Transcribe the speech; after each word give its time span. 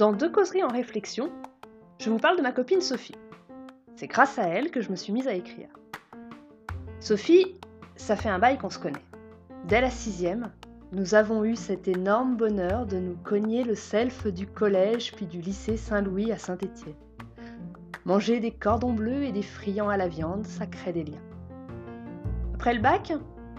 Dans 0.00 0.14
Deux 0.14 0.30
causeries 0.30 0.64
en 0.64 0.68
réflexion, 0.68 1.30
je 1.98 2.08
vous 2.08 2.16
parle 2.16 2.38
de 2.38 2.42
ma 2.42 2.52
copine 2.52 2.80
Sophie. 2.80 3.18
C'est 3.96 4.06
grâce 4.06 4.38
à 4.38 4.44
elle 4.44 4.70
que 4.70 4.80
je 4.80 4.88
me 4.88 4.96
suis 4.96 5.12
mise 5.12 5.28
à 5.28 5.34
écrire. 5.34 5.68
Sophie, 7.00 7.58
ça 7.96 8.16
fait 8.16 8.30
un 8.30 8.38
bail 8.38 8.56
qu'on 8.56 8.70
se 8.70 8.78
connaît. 8.78 9.04
Dès 9.66 9.82
la 9.82 9.90
sixième, 9.90 10.52
nous 10.92 11.14
avons 11.14 11.44
eu 11.44 11.54
cet 11.54 11.86
énorme 11.86 12.38
bonheur 12.38 12.86
de 12.86 12.96
nous 12.96 13.14
cogner 13.24 13.62
le 13.62 13.74
self 13.74 14.26
du 14.26 14.46
collège 14.46 15.12
puis 15.16 15.26
du 15.26 15.42
lycée 15.42 15.76
Saint-Louis 15.76 16.32
à 16.32 16.38
Saint-Étienne. 16.38 16.94
Manger 18.06 18.40
des 18.40 18.52
cordons 18.52 18.94
bleus 18.94 19.24
et 19.24 19.32
des 19.32 19.42
friands 19.42 19.90
à 19.90 19.98
la 19.98 20.08
viande, 20.08 20.46
ça 20.46 20.64
crée 20.64 20.94
des 20.94 21.04
liens. 21.04 21.22
Après 22.54 22.72
le 22.72 22.80
bac, 22.80 23.12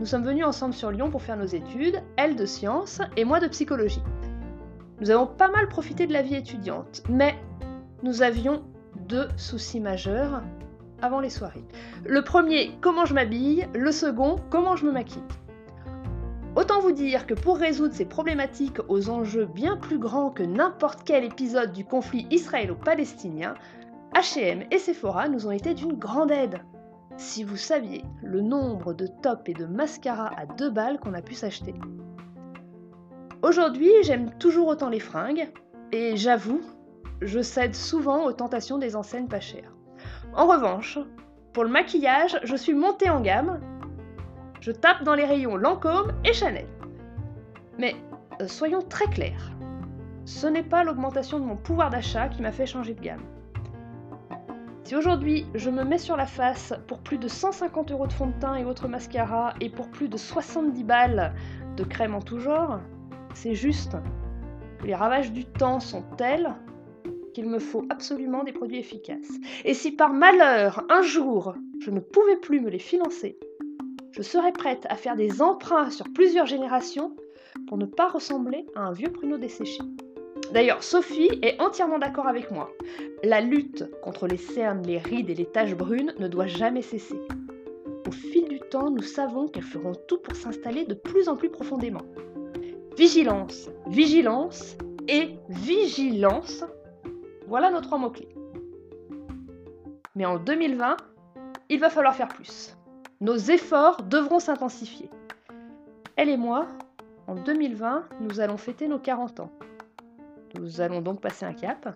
nous 0.00 0.04
sommes 0.04 0.24
venus 0.24 0.44
ensemble 0.44 0.74
sur 0.74 0.90
Lyon 0.90 1.10
pour 1.10 1.22
faire 1.22 1.38
nos 1.38 1.46
études, 1.46 2.02
elle 2.18 2.36
de 2.36 2.44
sciences 2.44 3.00
et 3.16 3.24
moi 3.24 3.40
de 3.40 3.48
psychologie. 3.48 4.02
Nous 5.00 5.10
avons 5.10 5.26
pas 5.26 5.50
mal 5.50 5.68
profité 5.68 6.06
de 6.06 6.12
la 6.12 6.22
vie 6.22 6.36
étudiante, 6.36 7.02
mais 7.08 7.34
nous 8.02 8.22
avions 8.22 8.62
deux 9.08 9.28
soucis 9.36 9.80
majeurs 9.80 10.42
avant 11.02 11.20
les 11.20 11.30
soirées. 11.30 11.64
Le 12.06 12.22
premier, 12.22 12.72
comment 12.80 13.04
je 13.04 13.12
m'habille, 13.12 13.66
le 13.74 13.92
second, 13.92 14.36
comment 14.48 14.76
je 14.76 14.86
me 14.86 14.92
maquille? 14.92 15.22
Autant 16.56 16.80
vous 16.80 16.92
dire 16.92 17.26
que 17.26 17.34
pour 17.34 17.58
résoudre 17.58 17.92
ces 17.92 18.06
problématiques 18.06 18.78
aux 18.88 19.10
enjeux 19.10 19.44
bien 19.44 19.76
plus 19.76 19.98
grands 19.98 20.30
que 20.30 20.42
n'importe 20.42 21.00
quel 21.04 21.24
épisode 21.24 21.72
du 21.72 21.84
conflit 21.84 22.26
israélo-palestinien, 22.30 23.52
H&M 24.14 24.64
et 24.70 24.78
Sephora 24.78 25.28
nous 25.28 25.46
ont 25.46 25.50
été 25.50 25.74
d'une 25.74 25.92
grande 25.92 26.30
aide. 26.30 26.60
Si 27.18 27.44
vous 27.44 27.58
saviez 27.58 28.02
le 28.22 28.40
nombre 28.40 28.94
de 28.94 29.06
tops 29.06 29.42
et 29.46 29.52
de 29.52 29.66
mascaras 29.66 30.30
à 30.34 30.46
deux 30.46 30.70
balles 30.70 30.98
qu'on 30.98 31.12
a 31.12 31.20
pu 31.20 31.34
s'acheter. 31.34 31.74
Aujourd'hui, 33.42 33.90
j'aime 34.02 34.30
toujours 34.38 34.68
autant 34.68 34.88
les 34.88 35.00
fringues, 35.00 35.48
et 35.92 36.16
j'avoue, 36.16 36.62
je 37.20 37.40
cède 37.40 37.74
souvent 37.74 38.24
aux 38.24 38.32
tentations 38.32 38.78
des 38.78 38.96
enseignes 38.96 39.28
pas 39.28 39.40
chères. 39.40 39.72
En 40.34 40.46
revanche, 40.46 40.98
pour 41.52 41.64
le 41.64 41.70
maquillage, 41.70 42.38
je 42.44 42.56
suis 42.56 42.74
montée 42.74 43.08
en 43.08 43.20
gamme. 43.20 43.60
Je 44.60 44.72
tape 44.72 45.04
dans 45.04 45.14
les 45.14 45.24
rayons 45.24 45.56
Lancôme 45.56 46.12
et 46.24 46.32
Chanel. 46.32 46.66
Mais 47.78 47.94
euh, 48.40 48.48
soyons 48.48 48.82
très 48.82 49.06
clairs, 49.06 49.52
ce 50.24 50.46
n'est 50.46 50.62
pas 50.62 50.82
l'augmentation 50.82 51.38
de 51.38 51.44
mon 51.44 51.56
pouvoir 51.56 51.90
d'achat 51.90 52.28
qui 52.28 52.42
m'a 52.42 52.52
fait 52.52 52.66
changer 52.66 52.94
de 52.94 53.00
gamme. 53.00 53.22
Si 54.82 54.94
aujourd'hui 54.94 55.46
je 55.54 55.70
me 55.70 55.84
mets 55.84 55.98
sur 55.98 56.16
la 56.16 56.26
face 56.26 56.74
pour 56.86 57.00
plus 57.00 57.18
de 57.18 57.28
150 57.28 57.90
euros 57.90 58.06
de 58.06 58.12
fond 58.12 58.26
de 58.26 58.38
teint 58.40 58.56
et 58.56 58.64
autres 58.64 58.88
mascaras 58.88 59.54
et 59.60 59.68
pour 59.68 59.88
plus 59.88 60.08
de 60.08 60.16
70 60.16 60.84
balles 60.84 61.34
de 61.76 61.84
crème 61.84 62.14
en 62.14 62.22
tout 62.22 62.38
genre, 62.38 62.80
c'est 63.36 63.54
juste 63.54 63.96
que 64.80 64.86
les 64.86 64.94
ravages 64.94 65.30
du 65.30 65.44
temps 65.44 65.78
sont 65.78 66.02
tels 66.16 66.54
qu'il 67.34 67.48
me 67.48 67.58
faut 67.58 67.84
absolument 67.90 68.44
des 68.44 68.52
produits 68.52 68.78
efficaces. 68.78 69.30
Et 69.64 69.74
si 69.74 69.92
par 69.92 70.12
malheur, 70.12 70.84
un 70.88 71.02
jour, 71.02 71.54
je 71.80 71.90
ne 71.90 72.00
pouvais 72.00 72.36
plus 72.36 72.60
me 72.60 72.70
les 72.70 72.78
financer, 72.78 73.38
je 74.12 74.22
serais 74.22 74.52
prête 74.52 74.86
à 74.88 74.96
faire 74.96 75.16
des 75.16 75.42
emprunts 75.42 75.90
sur 75.90 76.06
plusieurs 76.14 76.46
générations 76.46 77.14
pour 77.68 77.76
ne 77.76 77.84
pas 77.84 78.08
ressembler 78.08 78.64
à 78.74 78.80
un 78.80 78.92
vieux 78.92 79.12
pruneau 79.12 79.36
desséché. 79.36 79.82
D'ailleurs, 80.52 80.82
Sophie 80.82 81.38
est 81.42 81.60
entièrement 81.60 81.98
d'accord 81.98 82.28
avec 82.28 82.50
moi. 82.50 82.70
La 83.22 83.42
lutte 83.42 83.84
contre 84.02 84.26
les 84.26 84.38
cernes, 84.38 84.82
les 84.86 84.98
rides 84.98 85.28
et 85.28 85.34
les 85.34 85.44
taches 85.44 85.74
brunes 85.74 86.14
ne 86.18 86.28
doit 86.28 86.46
jamais 86.46 86.82
cesser. 86.82 87.20
Au 88.06 88.12
fil 88.12 88.48
du 88.48 88.60
temps, 88.60 88.90
nous 88.90 89.02
savons 89.02 89.48
qu'elles 89.48 89.62
feront 89.62 89.94
tout 90.08 90.18
pour 90.18 90.36
s'installer 90.36 90.86
de 90.86 90.94
plus 90.94 91.28
en 91.28 91.36
plus 91.36 91.50
profondément. 91.50 92.02
Vigilance, 92.96 93.68
vigilance 93.88 94.76
et 95.06 95.38
vigilance, 95.50 96.64
voilà 97.46 97.70
nos 97.70 97.82
trois 97.82 97.98
mots-clés. 97.98 98.34
Mais 100.14 100.24
en 100.24 100.38
2020, 100.38 100.96
il 101.68 101.78
va 101.78 101.90
falloir 101.90 102.14
faire 102.14 102.28
plus. 102.28 102.74
Nos 103.20 103.36
efforts 103.36 104.02
devront 104.02 104.38
s'intensifier. 104.38 105.10
Elle 106.16 106.30
et 106.30 106.38
moi, 106.38 106.68
en 107.26 107.34
2020, 107.34 108.04
nous 108.20 108.40
allons 108.40 108.56
fêter 108.56 108.88
nos 108.88 108.98
40 108.98 109.40
ans. 109.40 109.52
Nous 110.58 110.80
allons 110.80 111.02
donc 111.02 111.20
passer 111.20 111.44
un 111.44 111.52
cap. 111.52 111.94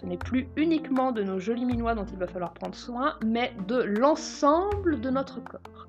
Ce 0.00 0.06
n'est 0.06 0.18
plus 0.18 0.48
uniquement 0.56 1.12
de 1.12 1.22
nos 1.22 1.38
jolis 1.38 1.66
minois 1.66 1.94
dont 1.94 2.04
il 2.04 2.18
va 2.18 2.26
falloir 2.26 2.52
prendre 2.52 2.74
soin, 2.74 3.16
mais 3.24 3.52
de 3.68 3.76
l'ensemble 3.76 5.00
de 5.00 5.10
notre 5.10 5.38
corps. 5.44 5.86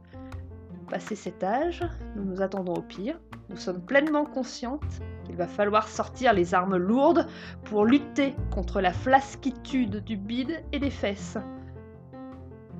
Passé 0.91 1.15
cet 1.15 1.43
âge, 1.43 1.83
nous 2.15 2.23
nous 2.23 2.41
attendons 2.41 2.75
au 2.75 2.81
pire. 2.83 3.17
Nous 3.53 3.59
sommes 3.59 3.81
pleinement 3.81 4.25
conscientes 4.25 5.01
qu'il 5.23 5.37
va 5.37 5.47
falloir 5.47 5.87
sortir 5.87 6.33
les 6.33 6.53
armes 6.53 6.75
lourdes 6.75 7.25
pour 7.63 7.85
lutter 7.85 8.35
contre 8.51 8.81
la 8.81 8.91
flasquitude 8.91 10.03
du 10.03 10.17
bide 10.17 10.61
et 10.73 10.79
des 10.79 10.89
fesses. 10.89 11.37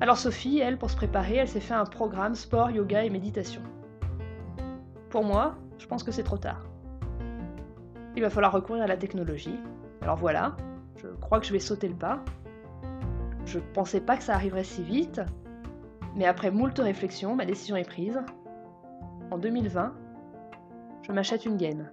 Alors 0.01 0.17
Sophie, 0.17 0.59
elle, 0.59 0.77
pour 0.77 0.89
se 0.89 0.97
préparer, 0.97 1.37
elle 1.37 1.47
s'est 1.47 1.61
fait 1.61 1.73
un 1.73 1.85
programme 1.85 2.35
sport, 2.35 2.71
yoga 2.71 3.05
et 3.05 3.09
méditation. 3.09 3.61
Pour 5.09 5.23
moi, 5.23 5.55
je 5.77 5.87
pense 5.87 6.03
que 6.03 6.11
c'est 6.11 6.23
trop 6.23 6.37
tard 6.37 6.65
il 8.15 8.21
va 8.21 8.29
falloir 8.29 8.51
recourir 8.51 8.83
à 8.83 8.87
la 8.87 8.97
technologie. 8.97 9.59
Alors 10.01 10.17
voilà, 10.17 10.55
je 10.97 11.07
crois 11.21 11.39
que 11.39 11.45
je 11.45 11.53
vais 11.53 11.59
sauter 11.59 11.87
le 11.87 11.95
pas. 11.95 12.23
Je 13.45 13.59
pensais 13.59 14.01
pas 14.01 14.17
que 14.17 14.23
ça 14.23 14.33
arriverait 14.33 14.63
si 14.63 14.83
vite, 14.83 15.21
mais 16.15 16.25
après 16.25 16.51
moult 16.51 16.77
réflexions, 16.79 17.35
ma 17.35 17.45
décision 17.45 17.75
est 17.75 17.87
prise. 17.87 18.19
En 19.31 19.37
2020, 19.37 19.93
je 21.03 21.11
m'achète 21.11 21.45
une 21.45 21.57
gaine. 21.57 21.91